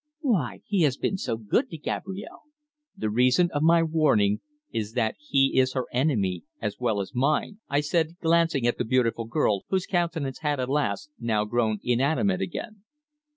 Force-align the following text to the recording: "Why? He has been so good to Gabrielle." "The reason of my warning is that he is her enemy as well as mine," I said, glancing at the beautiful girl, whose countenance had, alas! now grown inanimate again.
"Why? 0.21 0.61
He 0.65 0.81
has 0.81 0.97
been 0.97 1.17
so 1.19 1.37
good 1.37 1.69
to 1.69 1.77
Gabrielle." 1.77 2.41
"The 2.97 3.11
reason 3.11 3.51
of 3.53 3.61
my 3.61 3.83
warning 3.83 4.41
is 4.71 4.93
that 4.93 5.13
he 5.19 5.59
is 5.59 5.73
her 5.73 5.85
enemy 5.93 6.43
as 6.59 6.79
well 6.79 7.01
as 7.01 7.13
mine," 7.13 7.59
I 7.69 7.81
said, 7.81 8.17
glancing 8.19 8.65
at 8.65 8.79
the 8.79 8.83
beautiful 8.83 9.25
girl, 9.25 9.63
whose 9.69 9.85
countenance 9.85 10.39
had, 10.39 10.59
alas! 10.59 11.09
now 11.19 11.45
grown 11.45 11.77
inanimate 11.83 12.41
again. 12.41 12.83